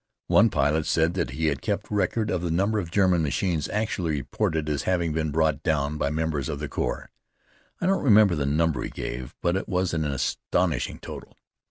One 0.25 0.49
pilot 0.49 0.87
said 0.87 1.13
that 1.13 1.29
he 1.29 1.45
had 1.45 1.61
kept 1.61 1.91
record 1.91 2.31
of 2.31 2.41
the 2.41 2.49
number 2.49 2.79
of 2.79 2.89
German 2.89 3.21
machines 3.21 3.69
actually 3.69 4.13
reported 4.13 4.67
as 4.67 4.81
having 4.81 5.13
been 5.13 5.29
brought 5.29 5.61
down 5.61 5.99
by 5.99 6.09
members 6.09 6.49
of 6.49 6.57
the 6.57 6.67
Corps. 6.67 7.11
I 7.79 7.85
don't 7.85 8.01
remember 8.03 8.33
the 8.33 8.47
number 8.47 8.81
he 8.81 8.89
gave, 8.89 9.35
but 9.43 9.55
it 9.55 9.69
was 9.69 9.93
an 9.93 10.03
astonishing 10.05 10.97
total. 10.97 11.37